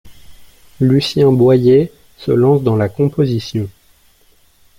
[0.79, 3.69] Lucien Boyer se lance dans la composition.